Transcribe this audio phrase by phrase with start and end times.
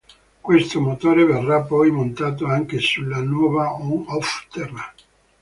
[0.41, 4.91] Questo motore verrà poi montato anche sulla nuova on-off Terra.